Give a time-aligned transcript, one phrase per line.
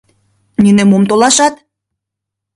[0.63, 1.55] Нине мом толашат?